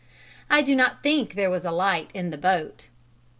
[0.49, 2.87] I do not think there was a light in the boat.